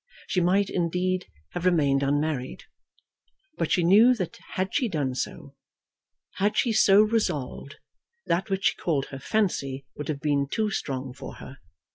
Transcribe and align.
She 0.25 0.41
might, 0.41 0.71
indeed, 0.71 1.27
have 1.51 1.63
remained 1.63 2.01
unmarried! 2.01 2.63
But 3.59 3.71
she 3.71 3.83
knew 3.83 4.15
that 4.15 4.39
had 4.53 4.73
she 4.73 4.89
done 4.89 5.13
so, 5.13 5.53
had 6.37 6.57
she 6.57 6.73
so 6.73 7.03
resolved, 7.03 7.75
that 8.25 8.49
which 8.49 8.65
she 8.65 8.75
called 8.77 9.05
her 9.09 9.19
fancy 9.19 9.85
would 9.95 10.07
have 10.07 10.19
been 10.19 10.47
too 10.47 10.71
strong 10.71 11.13
for 11.13 11.35
her. 11.35 11.59